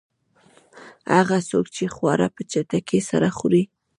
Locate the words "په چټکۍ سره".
2.35-3.27